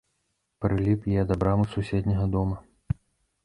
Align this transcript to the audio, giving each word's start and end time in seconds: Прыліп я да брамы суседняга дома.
Прыліп 0.65 1.05
я 1.19 1.27
да 1.31 1.39
брамы 1.45 1.65
суседняга 1.77 2.25
дома. 2.37 2.57